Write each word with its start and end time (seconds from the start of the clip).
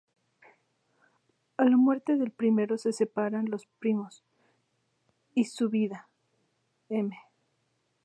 A 1.57 1.63
la 1.65 1.77
muerte 1.77 2.17
del 2.17 2.31
primero 2.31 2.79
se 2.79 2.91
separan 2.91 3.45
los 3.51 3.67
primos, 3.77 4.23
y 5.35 5.45
su 5.45 5.69
viuda, 5.69 6.09
Mª. 6.89 7.19